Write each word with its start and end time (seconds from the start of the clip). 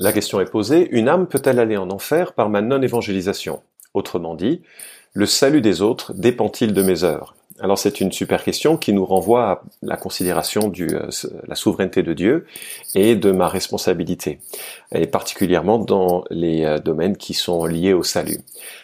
La 0.00 0.12
question 0.12 0.40
est 0.40 0.50
posée, 0.50 0.88
une 0.90 1.08
âme 1.08 1.26
peut-elle 1.26 1.58
aller 1.58 1.76
en 1.76 1.90
enfer 1.90 2.32
par 2.32 2.48
ma 2.48 2.62
non-évangélisation? 2.62 3.62
Autrement 3.92 4.34
dit, 4.34 4.62
le 5.12 5.26
salut 5.26 5.60
des 5.60 5.82
autres 5.82 6.14
dépend-il 6.14 6.72
de 6.72 6.82
mes 6.82 7.04
œuvres? 7.04 7.34
Alors 7.60 7.78
c'est 7.78 8.00
une 8.00 8.12
super 8.12 8.42
question 8.42 8.76
qui 8.76 8.92
nous 8.92 9.04
renvoie 9.04 9.50
à 9.50 9.62
la 9.82 9.96
considération 9.96 10.68
de 10.68 10.84
euh, 10.84 11.10
la 11.46 11.54
souveraineté 11.54 12.02
de 12.02 12.12
Dieu 12.12 12.46
et 12.94 13.16
de 13.16 13.30
ma 13.30 13.48
responsabilité, 13.48 14.38
et 14.94 15.06
particulièrement 15.06 15.78
dans 15.78 16.24
les 16.30 16.64
euh, 16.64 16.78
domaines 16.78 17.16
qui 17.16 17.34
sont 17.34 17.64
liés 17.64 17.92
au 17.92 18.02
salut. 18.02 18.38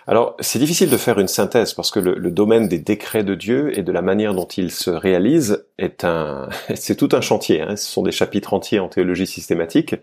Alors 0.06 0.36
c'est 0.40 0.58
difficile 0.58 0.90
de 0.90 0.96
faire 0.96 1.18
une 1.18 1.28
synthèse 1.28 1.72
parce 1.74 1.90
que 1.90 2.00
le, 2.00 2.30
domaine 2.30 2.68
des 2.68 2.78
décrets 2.78 3.24
de 3.24 3.34
Dieu 3.34 3.76
et 3.78 3.82
de 3.82 3.92
la 3.92 4.02
manière 4.02 4.34
dont 4.34 4.46
ils 4.46 4.70
se 4.70 4.90
réalisent 4.90 5.64
est 5.78 6.04
un, 6.04 6.48
c'est 6.74 6.96
tout 6.96 7.08
un 7.12 7.20
chantier. 7.20 7.62
Hein. 7.62 7.76
Ce 7.76 7.86
sont 7.86 8.02
des 8.02 8.12
chapitres 8.12 8.54
entiers 8.54 8.80
en 8.80 8.88
théologie 8.88 9.26
systématique, 9.26 9.96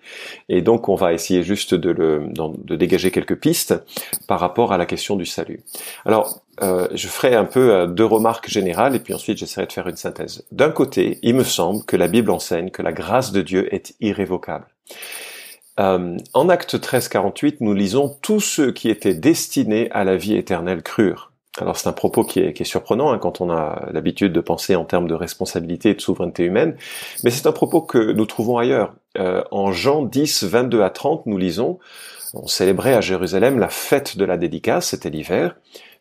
et 0.50 0.61
donc 0.61 0.89
on 0.89 0.95
va 0.95 1.13
essayer 1.13 1.43
juste 1.43 1.73
de, 1.76 1.91
le, 1.91 2.27
de 2.63 2.76
dégager 2.76 3.12
quelques 3.12 3.35
pistes 3.35 3.76
par 4.27 4.40
rapport 4.40 4.73
à 4.73 4.77
la 4.77 4.85
question 4.85 5.16
du 5.16 5.26
salut. 5.26 5.62
Alors 6.05 6.41
euh, 6.62 6.88
je 6.94 7.08
ferai 7.08 7.36
un 7.36 7.45
peu 7.45 7.73
euh, 7.73 7.88
deux 7.88 8.05
remarques 8.05 8.50
générales 8.50 8.96
et 8.96 9.00
puis 9.00 9.13
ensuite 9.13 9.38
j'essaierai 9.38 9.68
de 9.68 9.73
faire 9.73 9.88
une 9.88 9.98
synthèse. 9.98 10.46
D'un 10.52 10.72
côté, 10.72 11.20
il 11.22 11.36
me 11.36 11.44
semble 11.44 11.84
que 11.86 11.98
la 11.98 12.08
Bible 12.08 12.32
enseigne 12.32 12.70
que 12.70 12.82
la 12.82 12.94
grâce 12.94 13.32
de 13.32 13.41
Dieu 13.41 13.73
est 13.73 13.96
irrévocable. 14.00 14.66
Euh, 15.80 16.16
en 16.34 16.49
Acte 16.49 16.80
13, 16.80 17.10
48, 17.10 17.60
nous 17.60 17.73
lisons 17.73 18.18
tous 18.22 18.40
ceux 18.40 18.72
qui 18.72 18.90
étaient 18.90 19.13
destinés 19.13 19.90
à 19.91 20.05
la 20.05 20.16
vie 20.16 20.36
éternelle 20.36 20.82
crurent. 20.82 21.32
Alors 21.60 21.77
c'est 21.77 21.88
un 21.88 21.94
propos 21.94 22.23
qui 22.23 22.40
est, 22.40 22.63
surprenant 22.63 23.12
hein, 23.12 23.18
quand 23.18 23.40
on 23.40 23.49
a 23.49 23.88
l'habitude 23.91 24.34
de 24.34 24.41
penser 24.41 24.76
en 24.76 24.84
termes 24.84 25.08
de 25.08 25.13
responsabilité 25.13 25.90
et 25.90 25.94
de 25.94 26.02
souveraineté 26.02 26.44
humaine, 26.44 26.76
mais 27.24 27.32
c'est 27.32 27.48
un 27.48 27.54
propos 27.54 27.82
que 27.82 28.12
nous 28.12 28.26
trouvons 28.26 28.58
ailleurs. 28.58 28.94
en 29.18 29.72
Jean 29.72 30.02
10, 30.02 30.44
22 30.44 30.82
à 30.82 30.90
30, 30.90 31.26
nous 31.27 31.38
lisons, 31.38 31.80
on 32.34 32.48
célébrait 32.48 32.94
à 32.94 32.99
Jérusalem 32.99 33.57
la 33.57 33.70
fête 33.70 34.18
de 34.18 34.26
la 34.26 34.35
dédicace, 34.35 34.90
c'était 34.90 35.10
l'hiver, 35.10 35.55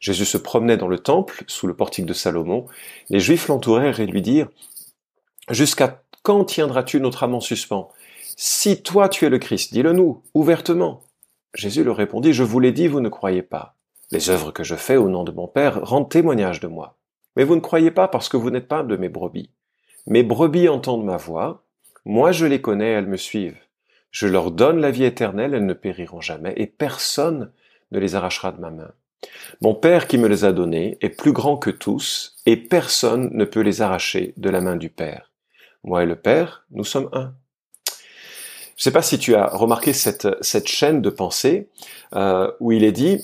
Jésus 0.04 0.26
se 0.26 0.36
promenait 0.36 0.76
dans 0.76 0.86
le 0.86 0.98
temple, 0.98 1.44
sous 1.46 1.66
le 1.66 1.72
portique 1.72 2.04
de 2.04 2.12
Salomon. 2.12 2.66
Les 3.08 3.20
Juifs 3.20 3.48
l'entourèrent 3.48 4.00
et 4.00 4.06
lui 4.06 4.20
dirent, 4.20 4.50
Jusqu'à 5.48 6.02
quand 6.22 6.44
tiendras-tu 6.44 7.00
notre 7.00 7.22
âme 7.22 7.34
en 7.34 7.40
suspens 7.40 7.88
Si 8.36 8.82
toi 8.82 9.08
tu 9.08 9.24
es 9.24 9.30
le 9.30 9.38
Christ, 9.38 9.72
dis-le 9.72 9.94
nous, 9.94 10.22
ouvertement. 10.34 11.00
Jésus 11.54 11.84
leur 11.84 11.96
répondit, 11.96 12.34
Je 12.34 12.42
vous 12.42 12.60
l'ai 12.60 12.70
dit, 12.70 12.86
vous 12.86 13.00
ne 13.00 13.08
croyez 13.08 13.40
pas. 13.40 13.76
Les 14.10 14.28
œuvres 14.28 14.50
que 14.50 14.62
je 14.62 14.74
fais 14.74 14.98
au 14.98 15.08
nom 15.08 15.24
de 15.24 15.32
mon 15.32 15.48
Père 15.48 15.82
rendent 15.82 16.10
témoignage 16.10 16.60
de 16.60 16.66
moi. 16.68 16.98
Mais 17.36 17.44
vous 17.44 17.54
ne 17.54 17.60
croyez 17.60 17.90
pas 17.90 18.06
parce 18.06 18.28
que 18.28 18.36
vous 18.36 18.50
n'êtes 18.50 18.68
pas 18.68 18.82
de 18.82 18.96
mes 18.98 19.08
brebis. 19.08 19.48
Mes 20.06 20.22
brebis 20.22 20.68
entendent 20.68 21.06
ma 21.06 21.16
voix, 21.16 21.64
moi 22.04 22.30
je 22.30 22.44
les 22.44 22.60
connais, 22.60 22.90
elles 22.90 23.08
me 23.08 23.16
suivent. 23.16 23.62
Je 24.10 24.26
leur 24.26 24.50
donne 24.50 24.82
la 24.82 24.90
vie 24.90 25.04
éternelle, 25.04 25.54
elles 25.54 25.64
ne 25.64 25.72
périront 25.72 26.20
jamais, 26.20 26.52
et 26.58 26.66
personne 26.66 27.52
ne 27.90 27.98
les 27.98 28.16
arrachera 28.16 28.52
de 28.52 28.60
ma 28.60 28.70
main. 28.70 28.92
Mon 29.60 29.74
Père 29.74 30.06
qui 30.06 30.18
me 30.18 30.28
les 30.28 30.44
a 30.44 30.52
donnés 30.52 30.98
est 31.00 31.08
plus 31.08 31.32
grand 31.32 31.56
que 31.56 31.70
tous, 31.70 32.36
et 32.46 32.56
personne 32.56 33.30
ne 33.32 33.44
peut 33.44 33.60
les 33.60 33.82
arracher 33.82 34.34
de 34.36 34.50
la 34.50 34.60
main 34.60 34.76
du 34.76 34.90
Père. 34.90 35.30
Moi 35.84 36.02
et 36.02 36.06
le 36.06 36.16
Père, 36.16 36.64
nous 36.70 36.84
sommes 36.84 37.08
un. 37.12 37.34
Je 38.76 38.80
ne 38.80 38.84
sais 38.84 38.90
pas 38.90 39.02
si 39.02 39.18
tu 39.18 39.34
as 39.34 39.46
remarqué 39.46 39.92
cette, 39.92 40.28
cette 40.40 40.66
chaîne 40.66 41.00
de 41.00 41.10
pensée 41.10 41.68
euh, 42.16 42.50
où 42.58 42.72
il 42.72 42.82
est 42.82 42.92
dit 42.92 43.20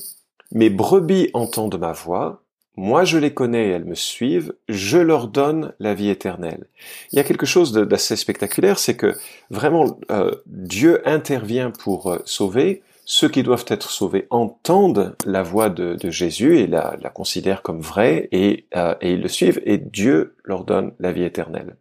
Mes 0.53 0.71
brebis 0.71 1.31
entendent 1.35 1.79
ma 1.79 1.93
voix, 1.93 2.43
moi 2.77 3.05
je 3.05 3.19
les 3.19 3.35
connais 3.35 3.67
et 3.67 3.71
elles 3.71 3.85
me 3.85 3.95
suivent, 3.95 4.55
je 4.69 4.99
leur 4.99 5.29
donne 5.29 5.73
la 5.81 5.95
vie 5.95 6.09
éternelle. 6.09 6.67
Il 7.13 7.17
y 7.17 7.19
a 7.19 7.25
quelque 7.25 7.47
chose 7.47 7.73
d'assez 7.73 8.17
spectaculaire, 8.17 8.79
c'est 8.79 8.97
que 8.97 9.17
vraiment 9.51 9.99
euh, 10.11 10.31
Dieu 10.47 11.07
intervient 11.07 11.71
pour 11.71 12.13
euh, 12.13 12.23
sauver, 12.25 12.83
ceux 13.05 13.29
qui 13.29 13.43
doivent 13.43 13.65
être 13.69 13.91
sauvés 13.91 14.27
entendent 14.31 15.17
la 15.27 15.43
voix 15.43 15.69
de, 15.69 15.97
Jésus 16.11 16.59
et 16.59 16.67
la, 16.67 16.97
considèrent 17.13 17.63
comme 17.63 17.81
vraie 17.81 18.29
euh, 18.33 18.95
et 19.01 19.13
ils 19.13 19.21
le 19.21 19.29
suivent 19.29 19.61
et 19.65 19.79
Dieu 19.79 20.37
leur 20.45 20.65
donne 20.65 20.93
la 20.99 21.13
vie 21.13 21.25
éternelle. 21.25 21.77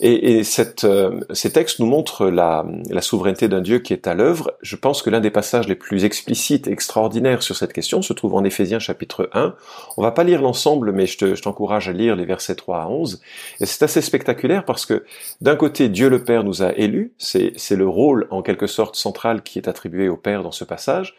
Et, 0.00 0.38
et 0.38 0.44
cette, 0.44 0.84
euh, 0.84 1.20
ces 1.32 1.52
textes 1.52 1.80
nous 1.80 1.86
montrent 1.86 2.28
la, 2.28 2.64
la 2.88 3.00
souveraineté 3.00 3.48
d'un 3.48 3.60
Dieu 3.60 3.80
qui 3.80 3.92
est 3.92 4.06
à 4.06 4.14
l'œuvre. 4.14 4.52
Je 4.62 4.76
pense 4.76 5.02
que 5.02 5.10
l'un 5.10 5.20
des 5.20 5.30
passages 5.30 5.66
les 5.66 5.74
plus 5.74 6.04
explicites 6.04 6.68
et 6.68 6.72
extraordinaires 6.72 7.42
sur 7.42 7.56
cette 7.56 7.72
question 7.72 8.00
se 8.00 8.12
trouve 8.12 8.34
en 8.34 8.44
Éphésiens 8.44 8.78
chapitre 8.78 9.28
1. 9.32 9.54
On 9.96 10.02
va 10.02 10.12
pas 10.12 10.24
lire 10.24 10.40
l'ensemble, 10.40 10.92
mais 10.92 11.06
je 11.06 11.42
t'encourage 11.42 11.88
à 11.88 11.92
lire 11.92 12.14
les 12.14 12.24
versets 12.24 12.54
3 12.54 12.82
à 12.82 12.86
11. 12.86 13.20
Et 13.60 13.66
c'est 13.66 13.82
assez 13.82 14.00
spectaculaire 14.00 14.64
parce 14.64 14.86
que 14.86 15.04
d'un 15.40 15.56
côté, 15.56 15.88
Dieu 15.88 16.08
le 16.08 16.22
Père 16.22 16.44
nous 16.44 16.62
a 16.62 16.72
élus. 16.74 17.12
C'est 17.18 17.52
le 17.70 17.88
rôle 17.88 18.28
en 18.30 18.42
quelque 18.42 18.66
sorte 18.66 18.94
central 18.94 19.42
qui 19.42 19.58
est 19.58 19.68
attribué 19.68 20.08
au 20.08 20.16
Père 20.16 20.42
dans 20.42 20.52
ce 20.52 20.64
passage. 20.64 21.16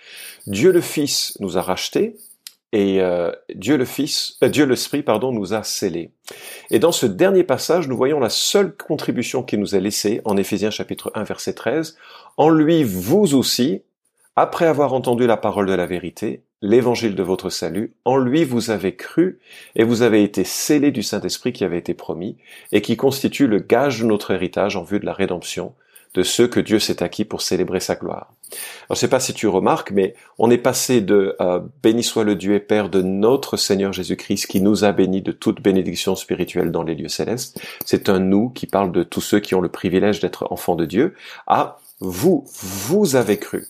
Dieu 0.47 0.71
le 0.71 0.81
Fils 0.81 1.37
nous 1.39 1.57
a 1.57 1.61
rachetés 1.61 2.15
et 2.71 3.01
euh, 3.01 3.31
Dieu 3.55 3.77
le 3.77 3.85
Fils, 3.85 4.37
euh, 4.43 4.49
Dieu 4.49 4.65
l'Esprit, 4.65 5.01
pardon, 5.01 5.31
nous 5.31 5.53
a 5.53 5.63
scellés. 5.63 6.11
Et 6.69 6.79
dans 6.79 6.91
ce 6.91 7.05
dernier 7.05 7.43
passage, 7.43 7.87
nous 7.87 7.97
voyons 7.97 8.19
la 8.19 8.29
seule 8.29 8.75
contribution 8.75 9.41
qui 9.41 9.57
nous 9.57 9.75
est 9.75 9.79
laissée 9.79 10.21
en 10.25 10.37
Éphésiens 10.37 10.69
chapitre 10.69 11.11
1 11.15 11.23
verset 11.23 11.53
13. 11.53 11.97
En 12.37 12.49
lui, 12.49 12.83
vous 12.83 13.35
aussi, 13.35 13.81
après 14.35 14.67
avoir 14.67 14.93
entendu 14.93 15.25
la 15.25 15.37
parole 15.37 15.65
de 15.65 15.73
la 15.73 15.87
vérité, 15.87 16.43
l'évangile 16.61 17.15
de 17.15 17.23
votre 17.23 17.49
salut, 17.49 17.93
en 18.05 18.17
lui 18.17 18.43
vous 18.43 18.69
avez 18.69 18.95
cru 18.95 19.39
et 19.75 19.83
vous 19.83 20.01
avez 20.01 20.23
été 20.23 20.43
scellés 20.43 20.91
du 20.91 21.03
Saint-Esprit 21.03 21.53
qui 21.53 21.63
avait 21.63 21.77
été 21.77 21.93
promis 21.93 22.37
et 22.71 22.81
qui 22.81 22.97
constitue 22.97 23.47
le 23.47 23.59
gage 23.59 24.01
de 24.01 24.05
notre 24.05 24.31
héritage 24.31 24.75
en 24.75 24.83
vue 24.83 24.99
de 24.99 25.05
la 25.05 25.13
rédemption 25.13 25.73
de 26.13 26.23
ceux 26.23 26.47
que 26.47 26.59
Dieu 26.59 26.79
s'est 26.79 27.03
acquis 27.03 27.25
pour 27.25 27.41
célébrer 27.41 27.79
sa 27.79 27.95
gloire. 27.95 28.33
Alors, 28.87 28.95
je 28.95 28.95
sais 28.95 29.07
pas 29.07 29.19
si 29.19 29.33
tu 29.33 29.47
remarques, 29.47 29.91
mais 29.91 30.15
on 30.39 30.49
est 30.49 30.57
passé 30.57 31.01
de 31.01 31.35
euh, 31.39 31.59
béni 31.83 32.03
soit 32.03 32.23
le 32.23 32.35
Dieu 32.35 32.55
et 32.55 32.59
Père 32.59 32.89
de 32.89 33.01
notre 33.01 33.57
Seigneur 33.57 33.93
Jésus-Christ 33.93 34.47
qui 34.47 34.61
nous 34.61 34.83
a 34.83 34.91
bénis 34.91 35.21
de 35.21 35.31
toute 35.31 35.61
bénédiction 35.61 36.15
spirituelle 36.15 36.71
dans 36.71 36.83
les 36.83 36.95
lieux 36.95 37.09
célestes. 37.09 37.61
C'est 37.85 38.09
un 38.09 38.19
nous 38.19 38.49
qui 38.49 38.65
parle 38.65 38.91
de 38.91 39.03
tous 39.03 39.21
ceux 39.21 39.39
qui 39.39 39.53
ont 39.53 39.61
le 39.61 39.69
privilège 39.69 40.19
d'être 40.19 40.47
enfants 40.51 40.75
de 40.75 40.85
Dieu. 40.85 41.13
À 41.45 41.79
vous, 41.99 42.45
vous 42.61 43.15
avez 43.15 43.37
cru. 43.37 43.67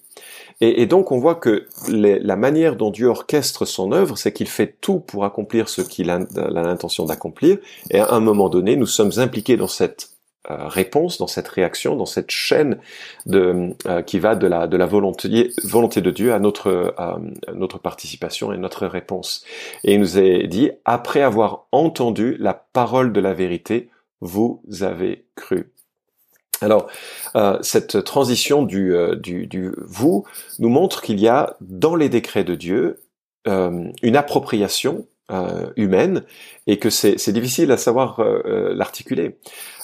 Et, 0.61 0.85
donc 0.87 1.13
on 1.13 1.19
voit 1.19 1.35
que 1.35 1.67
la 1.87 2.35
manière 2.35 2.75
dont 2.75 2.91
Dieu 2.91 3.07
orchestre 3.07 3.65
son 3.65 3.93
œuvre, 3.93 4.17
c'est 4.17 4.33
qu'il 4.33 4.49
fait 4.49 4.75
tout 4.81 4.99
pour 4.99 5.23
accomplir 5.23 5.69
ce 5.69 5.81
qu'il 5.81 6.09
a 6.09 6.19
l'intention 6.35 7.05
d'accomplir. 7.05 7.59
Et 7.91 7.99
à 7.99 8.11
un 8.11 8.19
moment 8.19 8.49
donné, 8.49 8.75
nous 8.75 8.85
sommes 8.85 9.11
impliqués 9.17 9.55
dans 9.55 9.67
cette 9.67 10.09
réponse, 10.49 11.17
dans 11.17 11.27
cette 11.27 11.47
réaction, 11.47 11.95
dans 11.95 12.05
cette 12.05 12.31
chaîne 12.31 12.79
de, 13.25 13.75
euh, 13.85 14.01
qui 14.01 14.19
va 14.19 14.35
de 14.35 14.47
la, 14.47 14.67
de 14.67 14.77
la 14.77 14.85
volonté, 14.85 15.51
volonté 15.63 16.01
de 16.01 16.11
Dieu 16.11 16.33
à 16.33 16.39
notre, 16.39 16.95
notre 17.53 17.79
participation 17.79 18.51
et 18.51 18.57
notre 18.57 18.87
réponse. 18.87 19.45
Et 19.83 19.93
il 19.93 19.99
nous 19.99 20.17
est 20.17 20.47
dit, 20.47 20.71
après 20.85 21.21
avoir 21.21 21.67
entendu 21.71 22.35
la 22.39 22.53
parole 22.53 23.13
de 23.13 23.19
la 23.19 23.33
vérité, 23.33 23.89
vous 24.21 24.61
avez 24.81 25.25
cru. 25.35 25.71
Alors, 26.61 26.87
euh, 27.35 27.57
cette 27.61 28.03
transition 28.03 28.63
du, 28.63 28.93
du, 29.17 29.47
du, 29.47 29.71
vous 29.77 30.25
nous 30.57 30.69
montre 30.69 31.01
qu'il 31.01 31.19
y 31.19 31.27
a 31.27 31.55
dans 31.61 31.95
les 31.95 32.09
décrets 32.09 32.43
de 32.43 32.55
Dieu 32.55 32.99
une 33.45 34.15
appropriation 34.15 35.07
euh, 35.31 35.69
humaine 35.75 36.23
et 36.65 36.79
que 36.79 36.89
c'est 36.89 37.31
difficile 37.31 37.71
à 37.71 37.77
savoir 37.77 38.19
euh, 38.19 38.41
euh, 38.45 38.73
l'articuler. 38.73 39.37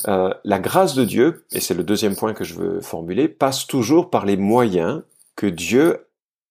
la 0.08 0.60
grâce 0.60 0.96
de 0.96 1.04
Dieu, 1.04 1.46
et 1.52 1.60
c'est 1.60 1.76
le 1.76 1.84
deuxième 1.84 2.16
point 2.16 2.34
que 2.34 2.44
je 2.44 2.56
veux 2.56 2.82
formuler, 2.82 3.28
passe 3.28 3.68
toujours 3.68 4.10
par 4.10 4.26
les 4.26 4.38
moyens 4.38 5.04
que 5.36 5.46
Dieu 5.46 6.05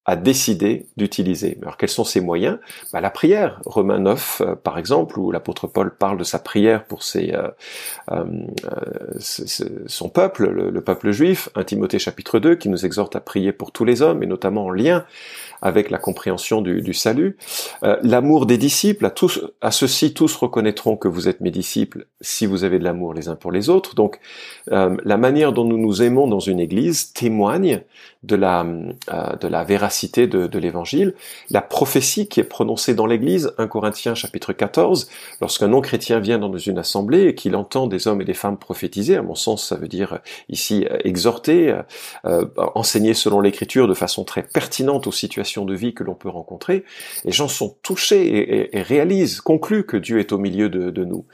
a 0.07 0.17
décidé 0.17 0.87
d'utiliser. 0.97 1.57
Alors 1.63 1.77
quels 1.77 1.89
sont 1.89 2.05
ces 2.05 2.21
moyens? 2.21 2.59
Bah, 2.93 3.01
La 3.01 3.11
prière, 3.11 3.61
Romains 3.65 3.99
9 3.99 4.43
euh, 4.43 4.55
par 4.55 4.79
exemple, 4.79 5.19
où 5.19 5.31
l'apôtre 5.31 5.67
Paul 5.67 5.95
parle 5.95 6.19
de 6.19 6.25
sa 6.25 6.39
prière 6.39 6.85
pour 6.85 7.03
ses, 7.03 7.33
euh, 7.33 7.49
euh, 8.13 8.25
son 9.87 10.09
peuple, 10.11 10.49
le, 10.49 10.81
peuple 10.83 11.11
juif, 11.11 11.49
1 11.55 11.65
Timothée 11.65 11.99
chapitre 11.99 12.39
2 12.39 12.57
qui 12.57 12.69
nous 12.69 12.85
exhorte 12.85 13.17
à 13.17 13.21
prier 13.21 13.53
pour 13.53 13.73
tous 13.73 13.85
les 13.85 14.03
hommes 14.03 14.23
et 14.23 14.27
notamment 14.27 14.67
en 14.67 14.71
lien 14.71 15.07
avec 15.63 15.91
la 15.91 15.97
compréhension 15.97 16.61
du, 16.61 16.93
salut. 16.93 17.39
l'amour 17.81 18.45
des 18.45 18.59
disciples, 18.59 19.07
à, 19.07 19.11
tous, 19.11 19.41
à 19.63 19.71
ceux-ci 19.71 20.13
tous 20.13 20.37
reconnaîtront 20.37 20.99
que 20.99 21.09
vous 21.09 21.27
êtes 21.27 21.41
mes 21.41 21.51
disciples 21.51 22.07
si 22.21 22.45
vous 22.45 22.65
avez 22.65 22.79
de 22.79 22.85
l'amour 22.85 23.15
les 23.15 23.29
uns 23.29 23.35
pour 23.35 23.51
les 23.51 23.71
autres. 23.71 23.95
Donc 23.95 24.21
la 24.67 25.17
manière 25.17 25.55
dont 25.55 25.65
nous 25.65 25.79
nous 25.79 26.03
aimons 26.03 26.27
dans 26.27 26.41
une 26.41 26.61
église 26.61 27.15
témoigne 27.15 27.81
de 28.25 28.37
la, 28.37 28.65
de 28.65 29.49
la 29.49 29.65
véracité 29.65 29.95
cité 29.95 30.27
de, 30.27 30.59
l'évangile, 30.59 31.15
la 31.51 31.63
prophétie 31.63 32.29
qui 32.29 32.41
est 32.41 32.45
prononcée 32.45 32.95
dans 32.95 33.07
l'église, 33.07 33.53
1 33.59 33.69
Corinthiens 33.69 34.15
chapitre 34.15 34.53
14, 34.53 35.09
lorsqu'un 35.41 35.69
non-chrétien 35.69 36.21
vient 36.21 36.39
dans 36.39 36.55
une 36.57 36.79
assemblée 36.79 37.29
et 37.29 37.35
qu'il 37.35 37.57
entend 37.57 37.87
des 37.87 38.09
hommes 38.09 38.21
et 38.21 38.25
des 38.25 38.35
femmes 38.35 38.59
prophétiser, 38.59 39.17
à 39.17 39.23
mon 39.23 39.35
sens 39.35 39.69
ça 39.69 39.77
veut 39.77 39.89
dire 39.89 40.19
ici 40.49 40.87
euh, 40.91 40.99
exhorter, 41.05 41.71
euh, 41.71 41.83
euh, 42.27 42.45
enseigner 42.75 43.15
selon 43.15 43.41
l'écriture 43.41 43.89
de 43.89 43.95
façon 43.95 44.25
très 44.25 44.43
pertinente 44.43 45.07
aux 45.07 45.13
situations 45.13 45.65
de 45.65 45.75
vie 45.75 45.95
que 45.95 46.05
l'on 46.05 46.15
peut 46.15 46.29
rencontrer, 46.29 46.85
les 47.25 47.33
gens 47.33 47.49
sont 47.49 47.77
touchés 47.83 48.75
et, 48.77 48.83
réalisent, 48.83 49.41
concluent 49.41 49.85
que 49.85 49.97
Dieu 49.97 50.19
est 50.19 50.33
au 50.33 50.39
milieu 50.39 50.69
de, 50.69 51.05
nous. 51.05 51.25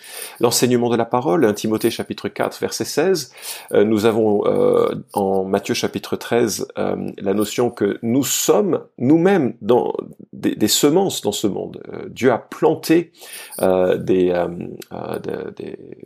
L'enseignement 0.41 0.91
de 0.91 0.97
la 0.97 1.05
parole, 1.05 1.45
1 1.45 1.55
Timothée 1.55 1.91
chapitre 1.91 2.29
4, 2.29 2.59
verset 2.61 2.85
16, 2.85 3.33
euh, 3.73 3.85
nous 3.85 4.05
avons 4.05 4.45
euh, 4.47 4.95
en 5.13 5.45
Matthieu 5.45 5.75
chapitre 5.75 6.17
13 6.17 6.69
euh, 6.81 6.97
la 7.19 7.35
notion 7.35 7.71
que 7.71 7.99
nous 8.03 8.25
sommes 8.25 8.85
nous-mêmes 8.99 9.55
dans 9.61 9.93
des, 10.33 10.69
semences 10.69 11.21
dans 11.21 11.33
ce 11.33 11.47
monde. 11.47 11.83
Dieu 12.09 12.33
a 12.33 12.39
planté 12.39 13.13
des, 13.61 14.33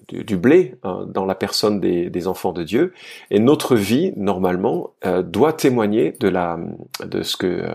du, 0.09 0.37
blé 0.37 0.75
dans 0.83 1.25
la 1.25 1.35
personne 1.35 1.81
des, 1.81 2.11
des 2.11 2.27
enfants 2.27 2.53
de 2.53 2.65
Dieu, 2.65 2.93
et 3.31 3.39
notre 3.39 3.77
vie, 3.77 4.13
normalement, 4.17 4.95
doit 5.23 5.53
témoigner 5.53 6.13
de 6.19 6.29
la 6.29 6.59
de 7.05 7.23
ce 7.23 7.37
que 7.37 7.47
euh, 7.47 7.69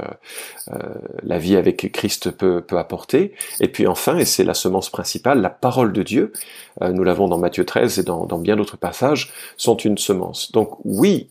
euh, 0.72 0.78
la 1.24 1.38
vie 1.38 1.56
avec 1.56 1.92
Christ 1.92 2.32
peut, 2.32 2.62
peut 2.62 2.78
apporter. 2.78 3.34
Et 3.60 3.68
puis 3.68 3.88
enfin, 3.88 4.18
et 4.18 4.26
c'est 4.26 4.44
la 4.44 4.54
semence 4.54 4.90
principale, 4.90 5.42
la 5.42 5.50
parole 5.50 5.94
de 5.94 6.04
Dieu, 6.04 6.34
euh, 6.82 6.92
nous 6.92 7.04
l'avons 7.04 7.28
dans 7.28 7.38
Matthieu 7.38 7.66
13 7.66 8.00
et 8.00 8.04
dans, 8.04 8.26
dans 8.26 8.40
bien 8.40 8.56
d'autres 8.56 8.78
passages, 8.78 9.34
sont 9.58 9.78
une 9.78 9.98
semence. 9.98 10.52
Donc 10.52 10.78
oui, 10.86 11.30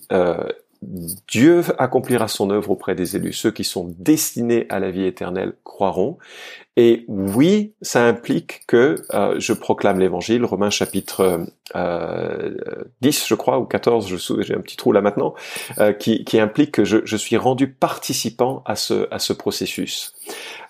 Dieu 0.82 1.64
accomplira 1.78 2.28
son 2.28 2.50
œuvre 2.50 2.70
auprès 2.70 2.94
des 2.94 3.16
élus. 3.16 3.32
Ceux 3.32 3.50
qui 3.50 3.64
sont 3.64 3.94
destinés 3.98 4.66
à 4.68 4.78
la 4.78 4.90
vie 4.90 5.04
éternelle 5.04 5.54
croiront. 5.64 6.18
Et 6.76 7.04
oui, 7.08 7.74
ça 7.82 8.04
implique 8.04 8.62
que 8.68 9.02
euh, 9.12 9.34
je 9.40 9.52
proclame 9.52 9.98
l'évangile, 9.98 10.44
Romains 10.44 10.70
chapitre 10.70 11.44
euh, 11.74 12.54
10, 13.00 13.26
je 13.26 13.34
crois, 13.34 13.58
ou 13.58 13.64
14, 13.64 14.06
j'ai 14.40 14.54
un 14.54 14.60
petit 14.60 14.76
trou 14.76 14.92
là 14.92 15.00
maintenant, 15.00 15.34
euh, 15.78 15.92
qui, 15.92 16.40
implique 16.40 16.72
que 16.72 16.84
je, 16.84 17.16
suis 17.16 17.36
rendu 17.36 17.68
participant 17.72 18.62
à 18.64 18.76
ce, 18.76 19.32
processus. 19.32 20.14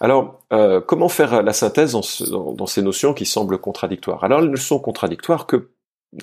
Alors, 0.01 0.41
euh, 0.53 0.81
comment 0.81 1.09
faire 1.09 1.43
la 1.43 1.53
synthèse 1.53 1.93
dans, 1.93 2.53
dans, 2.53 2.67
ces 2.67 2.83
notions 2.83 3.13
qui 3.13 3.27
semblent 3.27 3.59
contradictoires? 3.59 4.25
Alors, 4.25 4.41
elles 4.41 4.51
ne 4.51 4.57
sont 4.57 4.79
contradictoires 4.79 5.47
que 5.47 5.69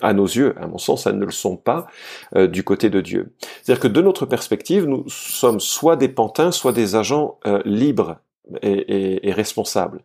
à 0.02 0.14
nos 0.14 0.26
yeux, 0.26 0.56
à 0.60 0.68
mon 0.68 0.78
sens, 0.78 1.06
elles 1.06 1.18
ne 1.18 1.26
le 1.26 1.32
sont 1.32 1.58
pas 1.58 1.88
euh, 2.36 2.48
du 2.48 2.64
côté 2.64 2.90
de 2.90 3.02
Dieu. 3.02 3.34
C'est-à-dire 3.62 3.82
que 3.82 3.88
de 3.88 4.02
notre 4.02 4.26
perspective, 4.26 4.86
nous 4.86 5.08
sommes 5.08 5.60
soit 5.60 5.96
des 5.96 6.10
pantins, 6.10 6.52
soit 6.52 6.72
des 6.72 6.96
agents 6.96 7.40
euh, 7.46 7.62
libres 7.66 8.18
et, 8.62 9.32
responsable. 9.32 10.02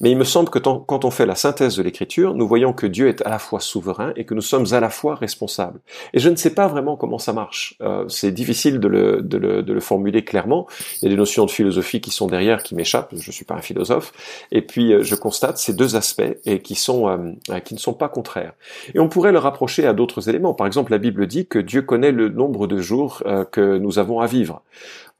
Mais 0.00 0.10
il 0.10 0.16
me 0.16 0.24
semble 0.24 0.50
que 0.50 0.58
quand 0.58 1.04
on 1.04 1.10
fait 1.10 1.26
la 1.26 1.34
synthèse 1.34 1.76
de 1.76 1.82
l'écriture, 1.82 2.34
nous 2.34 2.48
voyons 2.48 2.72
que 2.72 2.86
Dieu 2.86 3.08
est 3.08 3.22
à 3.22 3.28
la 3.28 3.38
fois 3.38 3.60
souverain 3.60 4.12
et 4.16 4.24
que 4.24 4.34
nous 4.34 4.40
sommes 4.40 4.66
à 4.72 4.80
la 4.80 4.90
fois 4.90 5.14
responsables. 5.14 5.80
Et 6.14 6.18
je 6.18 6.28
ne 6.28 6.36
sais 6.36 6.54
pas 6.54 6.66
vraiment 6.66 6.96
comment 6.96 7.18
ça 7.18 7.32
marche. 7.32 7.76
Euh, 7.80 8.08
c'est 8.08 8.32
difficile 8.32 8.80
de 8.80 8.88
le, 8.88 9.22
de, 9.22 9.38
le, 9.38 9.62
de 9.62 9.72
le, 9.72 9.80
formuler 9.80 10.24
clairement. 10.24 10.66
Il 11.00 11.04
y 11.04 11.08
a 11.08 11.10
des 11.10 11.16
notions 11.16 11.44
de 11.44 11.50
philosophie 11.50 12.00
qui 12.00 12.10
sont 12.10 12.26
derrière, 12.26 12.62
qui 12.62 12.74
m'échappent. 12.74 13.14
Je 13.14 13.28
ne 13.28 13.32
suis 13.32 13.44
pas 13.44 13.54
un 13.54 13.62
philosophe. 13.62 14.12
Et 14.50 14.62
puis 14.62 14.92
euh, 14.92 15.02
je 15.02 15.14
constate 15.14 15.58
ces 15.58 15.74
deux 15.74 15.96
aspects 15.96 16.22
et 16.44 16.60
qui 16.60 16.74
sont 16.74 17.08
euh, 17.08 17.60
qui 17.60 17.74
ne 17.74 17.78
sont 17.78 17.94
pas 17.94 18.08
contraires. 18.08 18.54
Et 18.94 19.00
on 19.00 19.08
pourrait 19.08 19.32
le 19.32 19.38
rapprocher 19.38 19.86
à 19.86 19.92
d'autres 19.92 20.28
éléments. 20.28 20.54
Par 20.54 20.66
exemple, 20.66 20.92
la 20.92 20.98
Bible 20.98 21.26
dit 21.26 21.46
que 21.46 21.58
Dieu 21.58 21.82
connaît 21.82 22.12
le 22.12 22.28
nombre 22.28 22.66
de 22.66 22.78
jours 22.78 23.22
que 23.50 23.78
nous 23.78 23.98
avons 23.98 24.20
à 24.20 24.26
vivre. 24.26 24.62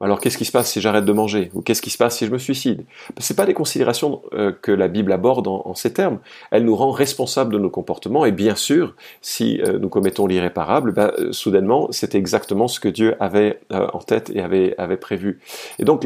Alors 0.02 0.18
qu'est-ce 0.18 0.36
qui 0.36 0.44
se 0.44 0.50
passe 0.50 0.70
si 0.70 0.80
j'arrête 0.80 1.04
de 1.04 1.12
manger? 1.12 1.50
Ou 1.54 1.62
qu'est-ce 1.62 1.80
qui 1.80 1.90
se 1.90 1.96
passe 1.96 2.18
si 2.18 2.26
je 2.26 2.32
me 2.32 2.38
suicide? 2.38 2.84
C'est 3.18 3.36
pas 3.36 3.46
des 3.46 3.54
considérations 3.54 4.22
euh, 4.34 4.50
que 4.50 4.72
la 4.72 4.88
Bible 4.88 5.12
aborde 5.12 5.46
en, 5.46 5.74
ces 5.76 5.92
termes. 5.92 6.18
Elle 6.50 6.64
nous 6.64 6.74
rend 6.74 6.90
responsables 6.90 7.52
de 7.52 7.58
nos 7.58 7.70
comportements 7.70 8.24
et 8.24 8.32
bien 8.32 8.56
sûr, 8.56 8.96
si 9.20 9.60
euh, 9.62 9.78
nous 9.78 9.88
commettons 9.88 10.26
l'irréparable, 10.26 10.92
ben, 10.92 11.12
euh, 11.18 11.30
soudainement, 11.32 11.86
c'était 11.92 12.18
exactement 12.18 12.66
ce 12.66 12.80
que 12.80 12.88
Dieu 12.88 13.14
avait 13.20 13.60
en 13.70 14.00
tête 14.00 14.30
et 14.34 14.40
avait, 14.40 14.74
avait 14.76 14.96
prévu. 14.96 15.40
Et 15.78 15.84
donc 15.84 16.04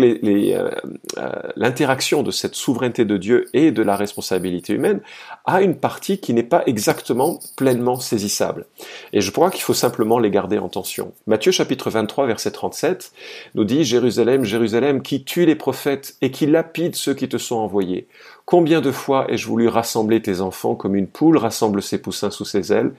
l'interaction 1.57 2.23
de 2.23 2.31
cette 2.31 2.55
souveraineté 2.55 3.05
de 3.05 3.17
Dieu 3.17 3.47
et 3.55 3.71
de 3.71 3.83
la 3.83 3.97
responsabilité 3.97 4.75
humaine 4.75 5.01
a 5.47 5.63
une 5.63 5.77
partie 5.77 6.19
qui 6.19 6.35
n'est 6.35 6.43
pas 6.43 6.63
exactement 6.67 7.41
pleinement 7.57 7.99
saisissable. 7.99 8.67
Et 9.13 9.21
je 9.21 9.31
crois 9.31 9.51
qu'il 9.51 9.63
faut 9.63 9.75
simplement 9.75 10.19
les 10.19 10.31
garder 10.31 10.59
en 10.59 10.69
tension. 10.69 11.13
Matthieu 11.27 11.53
chapitre 11.53 11.91
23 11.91 12.27
verset 12.27 12.51
37 12.51 13.13
nous 13.55 13.65
dit 13.65 13.86
Jérusalem, 13.87 14.45
Jérusalem, 14.45 15.01
qui 15.01 15.25
tue 15.25 15.47
les 15.47 15.55
prophètes 15.55 16.17
et 16.21 16.31
qui 16.31 16.47
lapide 16.47 16.95
ceux 16.95 17.15
qui 17.15 17.29
te 17.29 17.39
sont 17.39 17.57
envoyés. 17.57 18.09
Combien 18.45 18.81
de 18.81 18.93
fois 18.93 19.31
ai-je 19.31 19.47
voulu 19.47 19.69
rassembler 19.69 20.21
tes 20.21 20.41
enfants 20.41 20.75
comme 20.75 20.97
une 20.97 21.09
poule 21.09 21.39
rassemble 21.39 21.83
ses 21.83 22.03
poussins 22.03 22.31
sous 22.31 22.45
ses 22.45 22.73
ailes, 22.73 22.93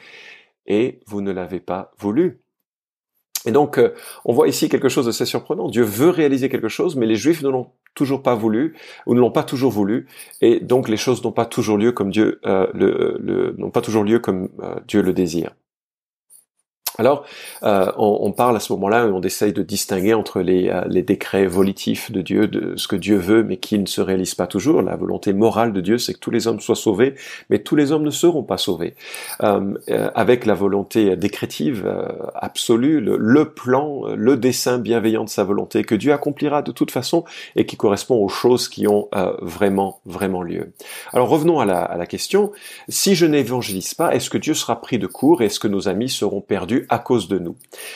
et 0.65 0.99
vous 1.05 1.21
ne 1.21 1.31
l'avez 1.31 1.59
pas 1.59 1.91
voulu? 1.99 2.39
Et 3.45 3.51
donc, 3.51 3.77
euh, 3.77 3.93
on 4.25 4.33
voit 4.33 4.47
ici 4.47 4.67
quelque 4.67 4.89
chose 4.89 5.05
d'assez 5.05 5.25
surprenant. 5.25 5.69
Dieu 5.69 5.83
veut 5.83 6.09
réaliser 6.09 6.49
quelque 6.49 6.67
chose, 6.67 6.95
mais 6.95 7.05
les 7.05 7.15
Juifs 7.15 7.43
ne 7.43 7.49
l'ont 7.49 7.67
toujours 7.93 8.21
pas 8.21 8.35
voulu, 8.35 8.75
ou 9.05 9.13
ne 9.13 9.19
l'ont 9.19 9.31
pas 9.31 9.43
toujours 9.43 9.71
voulu, 9.71 10.07
et 10.41 10.59
donc 10.59 10.89
les 10.89 10.97
choses 10.97 11.23
n'ont 11.23 11.31
pas 11.31 11.45
toujours 11.45 11.77
lieu 11.77 11.91
comme 11.91 12.11
Dieu 12.11 12.39
euh, 12.45 12.67
lieu 12.73 14.19
comme 14.19 14.49
euh, 14.61 14.75
Dieu 14.87 15.01
le 15.01 15.13
désire. 15.13 15.55
Alors, 16.97 17.25
euh, 17.63 17.91
on, 17.97 18.31
parle 18.31 18.55
à 18.55 18.59
ce 18.59 18.73
moment-là, 18.73 19.05
on 19.07 19.21
essaye 19.21 19.53
de 19.53 19.61
distinguer 19.61 20.15
entre 20.15 20.41
les, 20.41 20.69
euh, 20.69 20.81
les, 20.87 21.03
décrets 21.03 21.45
volitifs 21.45 22.11
de 22.11 22.21
Dieu, 22.21 22.47
de 22.47 22.75
ce 22.75 22.87
que 22.87 22.95
Dieu 22.95 23.17
veut, 23.17 23.43
mais 23.43 23.57
qui 23.57 23.77
ne 23.77 23.85
se 23.85 24.01
réalisent 24.01 24.35
pas 24.35 24.47
toujours. 24.47 24.81
La 24.81 24.95
volonté 24.95 25.31
morale 25.31 25.73
de 25.73 25.81
Dieu, 25.81 25.99
c'est 25.99 26.13
que 26.13 26.19
tous 26.19 26.31
les 26.31 26.47
hommes 26.47 26.59
soient 26.59 26.75
sauvés, 26.75 27.13
mais 27.49 27.59
tous 27.59 27.75
les 27.75 27.91
hommes 27.91 28.03
ne 28.03 28.09
seront 28.09 28.43
pas 28.43 28.57
sauvés. 28.57 28.95
Euh, 29.43 29.75
avec 30.15 30.45
la 30.45 30.55
volonté 30.55 31.15
décrétive 31.15 31.87
absolue, 32.33 32.99
le, 32.99 33.45
plan, 33.49 34.03
le 34.15 34.35
dessein 34.35 34.79
bienveillant 34.79 35.23
de 35.23 35.29
sa 35.29 35.43
volonté, 35.43 35.83
que 35.83 35.95
Dieu 35.95 36.13
accomplira 36.13 36.63
de 36.63 36.71
toute 36.71 36.91
façon 36.91 37.23
et 37.55 37.65
qui 37.65 37.77
correspond 37.77 38.15
aux 38.15 38.29
choses 38.29 38.67
qui 38.67 38.87
ont 38.87 39.09
vraiment, 39.41 39.99
vraiment 40.05 40.41
lieu. 40.41 40.73
Alors 41.13 41.29
revenons 41.29 41.59
à 41.59 41.65
la, 41.65 41.81
à 41.81 41.97
la 41.97 42.05
question. 42.05 42.51
Si 42.89 43.15
je 43.15 43.25
n'évangélise 43.25 43.93
pas, 43.93 44.13
est-ce 44.15 44.29
que 44.29 44.37
Dieu 44.37 44.53
sera 44.53 44.81
pris 44.81 44.97
de 44.97 45.07
court 45.07 45.41
et 45.41 45.45
est-ce 45.45 45.59
que 45.59 45.67
nos 45.67 45.87
amis 45.87 46.09
seront 46.09 46.41
perdus 46.41 46.86
à 46.89 46.99
cause 46.99 47.27
de 47.27 47.39
nous 47.39 47.55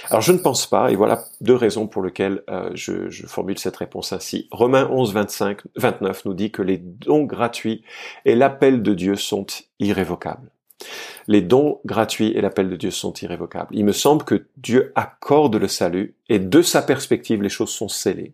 Alors 0.09 0.21
je 0.21 0.31
ne 0.31 0.37
pense 0.37 0.67
pas, 0.67 0.91
et 0.91 0.95
voilà 0.95 1.23
deux 1.41 1.55
raisons 1.55 1.87
pour 1.87 2.03
lesquelles 2.03 2.43
euh, 2.49 2.69
je, 2.73 3.09
je, 3.09 3.25
formule 3.25 3.57
cette 3.57 3.77
réponse 3.77 4.13
ainsi. 4.13 4.47
Romains 4.51 4.89
11, 4.89 5.13
25, 5.13 5.61
29 5.75 6.25
nous 6.25 6.33
dit 6.33 6.51
que 6.51 6.61
les 6.61 6.77
dons 6.77 7.23
gratuits 7.23 7.83
et 8.25 8.35
l'appel 8.35 8.83
de 8.83 8.93
Dieu 8.93 9.15
sont 9.15 9.45
irrévocables. 9.79 10.51
Les 11.27 11.41
dons 11.41 11.79
gratuits 11.85 12.31
et 12.35 12.41
l'appel 12.41 12.69
de 12.69 12.75
Dieu 12.75 12.91
sont 12.91 13.13
irrévocables. 13.13 13.75
Il 13.75 13.85
me 13.85 13.91
semble 13.91 14.23
que 14.23 14.47
Dieu 14.57 14.91
accorde 14.95 15.55
le 15.55 15.67
salut 15.67 16.15
et 16.29 16.39
de 16.39 16.61
sa 16.61 16.81
perspective, 16.81 17.41
les 17.41 17.49
choses 17.49 17.69
sont 17.69 17.87
scellées. 17.87 18.33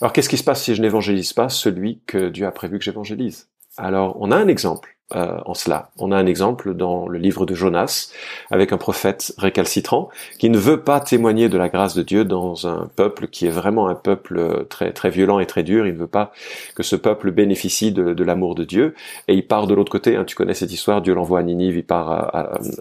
Alors 0.00 0.12
qu'est-ce 0.12 0.28
qui 0.28 0.38
se 0.38 0.44
passe 0.44 0.62
si 0.62 0.74
je 0.74 0.82
n'évangélise 0.82 1.32
pas 1.32 1.48
celui 1.48 2.00
que 2.06 2.28
Dieu 2.28 2.46
a 2.46 2.52
prévu 2.52 2.78
que 2.78 2.84
j'évangélise? 2.84 3.48
Alors 3.76 4.16
on 4.20 4.30
a 4.30 4.36
un 4.36 4.48
exemple. 4.48 4.93
Euh, 5.14 5.38
en 5.44 5.52
cela. 5.52 5.90
On 5.98 6.12
a 6.12 6.16
un 6.16 6.24
exemple 6.24 6.72
dans 6.72 7.06
le 7.06 7.18
livre 7.18 7.44
de 7.44 7.54
Jonas 7.54 8.10
avec 8.50 8.72
un 8.72 8.78
prophète 8.78 9.34
récalcitrant 9.36 10.08
qui 10.38 10.48
ne 10.48 10.56
veut 10.56 10.80
pas 10.80 10.98
témoigner 10.98 11.50
de 11.50 11.58
la 11.58 11.68
grâce 11.68 11.94
de 11.94 12.02
Dieu 12.02 12.24
dans 12.24 12.66
un 12.66 12.88
peuple 12.96 13.28
qui 13.28 13.46
est 13.46 13.50
vraiment 13.50 13.86
un 13.86 13.96
peuple 13.96 14.64
très 14.70 14.94
très 14.94 15.10
violent 15.10 15.40
et 15.40 15.46
très 15.46 15.62
dur. 15.62 15.86
Il 15.86 15.92
ne 15.92 15.98
veut 15.98 16.06
pas 16.06 16.32
que 16.74 16.82
ce 16.82 16.96
peuple 16.96 17.32
bénéficie 17.32 17.92
de, 17.92 18.24
l'amour 18.24 18.54
de 18.54 18.64
Dieu 18.64 18.94
et 19.28 19.34
il 19.34 19.46
part 19.46 19.66
de 19.66 19.74
l'autre 19.74 19.92
côté. 19.92 20.16
Hein, 20.16 20.24
tu 20.24 20.36
connais 20.36 20.54
cette 20.54 20.72
histoire. 20.72 21.02
Dieu 21.02 21.12
l'envoie 21.12 21.40
à 21.40 21.42
Ninive, 21.42 21.76
il 21.76 21.84
part 21.84 22.32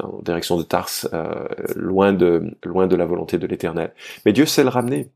en 0.01 0.21
direction 0.21 0.57
de 0.57 0.63
Tars, 0.63 0.89
euh, 1.13 1.45
loin 1.75 2.13
de 2.13 2.55
loin 2.63 2.87
de 2.87 2.95
la 2.95 3.05
volonté 3.05 3.37
de 3.37 3.47
l'Éternel. 3.47 3.91
Mais 4.25 4.31
Dieu 4.31 4.45
sait 4.45 4.63
le 4.63 4.69
ramener. 4.69 5.09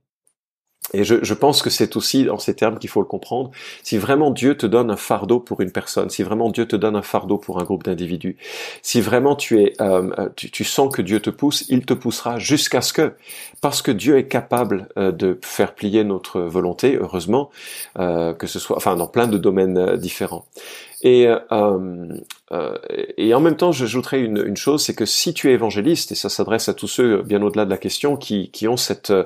Et 0.94 1.04
je, 1.04 1.34
pense 1.34 1.62
que 1.62 1.70
c'est 1.70 1.98
aussi 1.98 2.24
dans 2.24 2.40
ces 2.40 2.56
termes 2.56 2.80
qu'il 2.80 2.90
faut 2.90 3.02
le 3.02 3.08
comprendre. 3.08 3.52
Si 3.84 3.98
vraiment 3.98 4.32
Dieu 4.32 4.56
te 4.56 4.66
donne 4.66 4.90
un 4.90 4.96
fardeau 4.96 5.40
pour 5.40 5.60
une 5.60 5.72
personne, 5.72 6.10
si 6.10 6.24
vraiment 6.24 6.50
Dieu 6.50 6.66
te 6.66 6.78
donne 6.78 6.96
un 6.96 7.02
fardeau 7.02 7.38
pour 7.38 7.60
un 7.60 7.64
groupe 7.64 7.84
d'individus, 7.84 8.38
si 8.82 9.02
vraiment 9.02 9.36
tu 9.36 9.62
es, 9.62 9.74
euh, 9.82 10.10
euh, 10.18 10.30
tu, 10.36 10.50
tu, 10.50 10.64
sens 10.64 10.94
que 10.94 11.02
Dieu 11.02 11.20
te 11.20 11.30
pousse, 11.30 11.66
il 11.68 11.86
te 11.86 11.94
poussera 11.94 12.40
jusqu'à 12.40 12.82
ce 12.82 12.94
que, 12.94 13.14
parce 13.60 13.82
que 13.82 13.92
Dieu 13.92 14.18
est 14.18 14.28
capable 14.28 14.88
euh, 14.98 15.12
de 15.12 15.38
faire 15.44 15.76
plier 15.76 16.06
notre 16.06 16.40
volonté, 16.40 16.98
heureusement, 17.00 17.50
que 17.96 18.48
ce 18.48 18.60
soit, 18.60 18.78
enfin, 18.78 18.96
dans 18.96 19.08
plein 19.08 19.28
de 19.28 19.38
domaines 19.38 19.98
différents. 19.98 20.46
Et, 21.04 21.28
euh, 21.28 21.38
euh, 22.52 22.78
et 23.18 23.34
en 23.34 23.40
même 23.40 23.56
temps, 23.56 23.72
j'ajouterais 23.72 24.22
une, 24.22 24.44
une, 24.46 24.58
chose, 24.58 24.84
c'est 24.84 24.96
que 24.96 25.06
si 25.06 25.34
tu 25.34 25.50
es 25.50 25.54
évangéliste, 25.54 26.12
et 26.12 26.16
ça 26.16 26.30
s'adresse 26.30 26.70
à 26.70 26.74
tous 26.74 26.88
ceux 26.88 27.22
bien 27.22 27.42
au-delà 27.42 27.66
de 27.66 27.70
la 27.70 27.78
question 27.78 28.18
qui, 28.18 28.50
qui 28.52 28.68
ont 28.68 28.78
cette, 28.78 29.12
euh, 29.12 29.26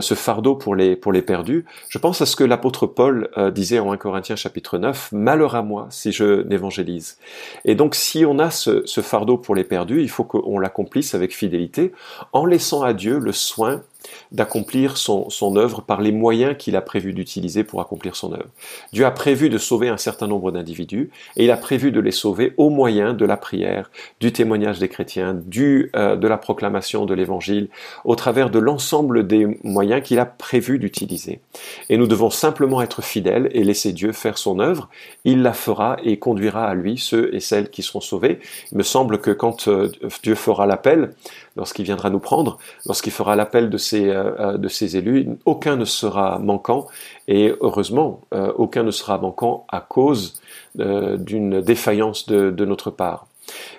ce 0.00 0.14
fardeau 0.14 0.54
pour 0.54 0.76
les, 0.76 0.94
pour 0.94 1.12
les 1.12 1.22
perdus, 1.22 1.64
je 1.88 1.98
pense 1.98 2.20
à 2.20 2.26
ce 2.26 2.36
que 2.36 2.44
l'apôtre 2.44 2.86
Paul 2.86 3.30
euh, 3.38 3.50
disait 3.50 3.80
en 3.80 3.90
1 3.92 3.96
Corinthiens 3.96 4.36
chapitre 4.36 4.78
9, 4.78 5.10
Malheur 5.12 5.56
à 5.56 5.62
moi 5.62 5.88
si 5.90 6.12
je 6.12 6.42
n'évangélise. 6.42 7.18
Et 7.64 7.74
donc 7.74 7.94
si 7.94 8.24
on 8.24 8.38
a 8.38 8.50
ce, 8.50 8.82
ce 8.86 9.00
fardeau 9.00 9.36
pour 9.36 9.54
les 9.54 9.64
perdus, 9.64 10.02
il 10.02 10.10
faut 10.10 10.24
qu'on 10.24 10.58
l'accomplisse 10.58 11.14
avec 11.14 11.34
fidélité 11.34 11.92
en 12.32 12.46
laissant 12.46 12.82
à 12.82 12.92
Dieu 12.92 13.18
le 13.18 13.32
soin 13.32 13.82
d'accomplir 14.32 14.96
son, 14.96 15.28
son 15.30 15.56
œuvre 15.56 15.82
par 15.82 16.00
les 16.00 16.12
moyens 16.12 16.56
qu'il 16.58 16.76
a 16.76 16.80
prévu 16.80 17.12
d'utiliser 17.12 17.64
pour 17.64 17.80
accomplir 17.80 18.16
son 18.16 18.32
œuvre. 18.32 18.48
Dieu 18.92 19.04
a 19.04 19.10
prévu 19.10 19.48
de 19.50 19.58
sauver 19.58 19.88
un 19.88 19.96
certain 19.96 20.26
nombre 20.26 20.52
d'individus 20.52 21.10
et 21.36 21.44
il 21.44 21.50
a 21.50 21.56
prévu 21.56 21.90
de 21.90 22.00
les 22.00 22.10
sauver 22.10 22.54
au 22.56 22.70
moyen 22.70 23.12
de 23.12 23.24
la 23.24 23.36
prière, 23.36 23.90
du 24.20 24.32
témoignage 24.32 24.78
des 24.78 24.88
chrétiens, 24.88 25.34
du, 25.34 25.90
euh, 25.96 26.16
de 26.16 26.28
la 26.28 26.38
proclamation 26.38 27.06
de 27.06 27.14
l'évangile, 27.14 27.68
au 28.04 28.14
travers 28.14 28.50
de 28.50 28.58
l'ensemble 28.58 29.26
des 29.26 29.58
moyens 29.64 30.02
qu'il 30.02 30.18
a 30.18 30.26
prévu 30.26 30.78
d'utiliser. 30.78 31.40
Et 31.88 31.96
nous 31.96 32.06
devons 32.06 32.30
simplement 32.30 32.82
être 32.82 33.02
fidèles 33.02 33.48
et 33.52 33.64
laisser 33.64 33.92
Dieu 33.92 34.12
faire 34.12 34.38
son 34.38 34.60
œuvre. 34.60 34.88
Il 35.24 35.42
la 35.42 35.52
fera 35.52 35.96
et 36.04 36.18
conduira 36.18 36.66
à 36.66 36.74
lui 36.74 36.98
ceux 36.98 37.34
et 37.34 37.40
celles 37.40 37.70
qui 37.70 37.82
seront 37.82 38.00
sauvés. 38.00 38.38
Il 38.72 38.78
me 38.78 38.82
semble 38.82 39.18
que 39.18 39.30
quand 39.30 39.68
euh, 39.68 39.90
Dieu 40.22 40.34
fera 40.34 40.66
l'appel, 40.66 41.14
lorsqu'il 41.56 41.84
viendra 41.84 42.10
nous 42.10 42.18
prendre, 42.18 42.58
lorsqu'il 42.86 43.12
fera 43.12 43.36
l'appel 43.36 43.70
de 43.70 43.78
ses, 43.78 44.08
euh, 44.08 44.56
de 44.56 44.68
ses 44.68 44.96
élus, 44.96 45.28
aucun 45.44 45.76
ne 45.76 45.84
sera 45.84 46.38
manquant 46.38 46.86
et 47.28 47.54
heureusement, 47.60 48.20
aucun 48.56 48.82
ne 48.82 48.90
sera 48.90 49.18
manquant 49.18 49.66
à 49.68 49.80
cause 49.80 50.40
d'une 50.74 51.60
défaillance 51.60 52.26
de, 52.26 52.50
de 52.50 52.64
notre 52.64 52.90
part. 52.90 53.26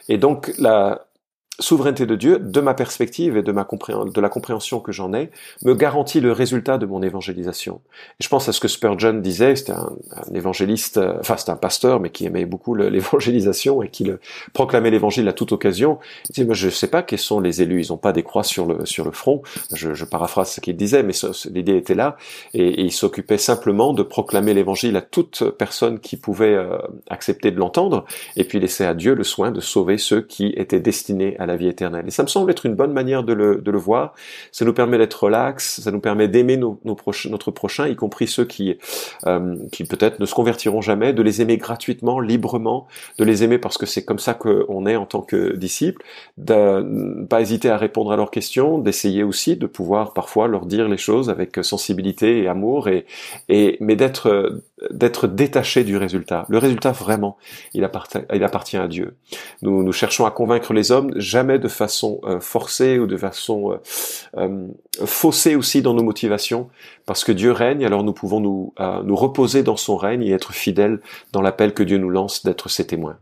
Et 0.08 0.18
donc 0.18 0.54
la, 0.58 1.06
souveraineté 1.62 2.06
de 2.06 2.16
Dieu, 2.16 2.40
de 2.40 2.60
ma 2.60 2.74
perspective 2.74 3.38
et 3.38 3.44
de, 3.44 3.52
ma 3.52 3.68
la 4.22 4.30
compréhension 4.30 4.80
que 4.80 4.92
j'en 4.92 5.14
ai, 5.14 5.30
me 5.64 5.74
garantit 5.74 6.20
le 6.20 6.32
résultat 6.32 6.78
de 6.78 6.86
mon 6.86 7.02
évangélisation. 7.02 7.82
Je 8.20 8.28
pense 8.28 8.50
à 8.50 8.54
ce 8.54 8.60
que 8.60 8.68
Spurgeon 8.68 9.14
disait, 9.14 9.56
c'était 9.56 9.72
un, 9.72 9.92
évangéliste, 10.34 10.98
euh, 10.98 11.18
enfin 11.20 11.38
c'était 11.38 11.52
un 11.52 11.58
pasteur, 11.58 12.00
mais 12.00 12.10
qui 12.10 12.26
aimait 12.26 12.46
beaucoup 12.46 12.76
l'évangélisation 12.76 13.82
et 13.82 13.90
qui 13.90 14.04
le, 14.04 14.20
proclamait 14.54 14.92
l'évangile 14.92 15.28
à 15.28 15.34
toute 15.34 15.52
occasion. 15.52 16.00
Je 16.36 16.44
ne 16.44 16.72
sais 16.72 16.88
pas 16.88 17.04
quels 17.04 17.20
sont 17.20 17.40
les 17.40 17.62
élus, 17.62 17.86
ils 17.86 17.92
n'ont 17.92 17.98
pas 17.98 18.12
des 18.12 18.24
croix 18.24 18.44
sur 18.44 18.66
le, 18.66 19.12
front, 19.12 19.42
je, 19.74 19.94
je 19.94 20.06
paraphrase 20.06 20.52
ce 20.52 20.62
qu'il 20.62 20.76
disait, 20.76 21.04
mais 21.04 21.14
l'idée 21.52 21.78
était 21.78 21.96
là, 21.96 22.18
et, 22.54 22.82
il 22.82 22.92
s'occupait 22.92 23.38
simplement 23.38 23.94
de 23.94 24.04
proclamer 24.04 24.54
l'évangile 24.54 24.96
à 24.96 25.02
toute 25.02 25.50
personne 25.52 26.00
qui 26.00 26.18
pouvait 26.18 26.56
euh, 26.56 26.78
accepter 27.10 27.52
de 27.52 27.58
l'entendre, 27.58 28.06
et 28.36 28.44
puis 28.44 28.60
laisser 28.60 28.86
à 28.86 28.94
Dieu 28.94 29.14
le 29.14 29.24
soin 29.24 29.52
de 29.52 29.60
sauver 29.60 29.98
ceux 29.98 30.22
qui 30.22 30.48
étaient 30.58 30.80
destinés 30.80 31.36
à 31.40 31.46
la 31.46 31.51
vie 31.56 31.68
éternelle. 31.68 32.06
Et 32.08 32.12
ça 32.12 32.24
me 32.24 32.28
semble 32.28 32.52
être 32.52 32.66
une 32.66 32.76
bonne 32.76 32.94
manière 32.94 33.24
de 33.24 33.34
le, 33.34 33.58
de 33.58 33.72
le 33.72 33.78
voir. 33.78 34.14
Ça 34.52 34.66
nous 34.66 34.74
permet 34.74 34.98
d'être 34.98 35.24
relax, 35.24 35.82
ça 35.82 35.92
nous 35.92 36.00
permet 36.00 36.28
d'aimer 36.28 36.58
nos, 36.58 36.80
nos 36.86 36.96
notre 37.30 37.52
prochain, 37.52 37.88
y 37.88 37.96
compris 37.96 38.28
ceux 38.28 38.46
qui, 38.46 38.78
euh, 39.26 39.56
qui 39.72 39.84
peut-être 39.84 40.20
ne 40.20 40.26
se 40.26 40.34
convertiront 40.34 40.82
jamais, 40.82 41.14
de 41.14 41.22
les 41.22 41.42
aimer 41.42 41.58
gratuitement, 41.58 42.20
librement, 42.20 42.88
de 43.18 43.24
les 43.24 43.44
aimer 43.44 43.58
parce 43.58 43.78
que 43.78 43.86
c'est 43.86 44.06
comme 44.06 44.20
ça 44.20 44.34
qu'on 44.34 44.86
est 44.86 44.96
en 44.96 45.06
tant 45.06 45.22
que 45.22 45.56
disciple, 45.56 46.04
de 46.38 47.26
pas 47.26 47.42
hésiter 47.42 47.70
à 47.70 47.78
répondre 47.78 48.12
à 48.12 48.16
leurs 48.16 48.32
questions, 48.32 48.78
d'essayer 48.78 49.24
aussi 49.24 49.56
de 49.58 49.68
pouvoir 49.68 50.14
parfois 50.14 50.48
leur 50.48 50.66
dire 50.66 50.88
les 50.88 50.98
choses 50.98 51.30
avec 51.30 51.60
sensibilité 51.64 52.44
et 52.44 52.48
amour, 52.48 52.88
et, 52.88 53.06
et 53.50 53.78
mais 53.80 53.96
d'être 53.96 54.62
d'être 54.90 55.28
détaché 55.28 55.84
du 55.84 55.98
résultat. 55.98 56.46
Le 56.50 56.58
résultat, 56.58 56.92
vraiment, 56.92 57.38
il 57.74 57.84
appartient, 57.84 58.78
à 58.78 58.88
Dieu. 58.88 59.16
Nous, 59.62 59.84
nous 59.84 59.92
cherchons 59.92 60.26
à 60.26 60.32
convaincre 60.32 60.74
les 60.74 60.92
hommes, 60.92 61.12
jamais 61.16 61.60
de 61.60 61.68
façon 61.68 62.20
euh, 62.24 62.40
forcée 62.40 62.98
ou 62.98 63.06
de 63.06 63.18
façon 63.18 63.74
euh, 63.74 63.78
euh, 64.38 64.68
faussée 65.06 65.56
aussi 65.56 65.82
dans 65.82 65.94
nos 65.94 66.04
motivations, 66.04 66.70
parce 67.06 67.24
que 67.24 67.32
Dieu 67.32 67.52
règne, 67.52 67.86
alors 67.86 68.04
nous 68.04 68.14
pouvons 68.14 68.40
nous, 68.40 68.74
nous 69.04 69.16
reposer 69.16 69.64
dans 69.64 69.78
son 69.78 69.98
règne 69.98 70.24
et 70.24 70.32
être 70.32 70.54
fidèles 70.54 71.00
dans 71.32 71.42
l'appel 71.42 71.74
que 71.74 71.84
Dieu 71.84 71.98
nous 71.98 72.10
lance 72.10 72.44
d'être 72.44 72.70
ses 72.70 72.88
témoins. 72.88 73.18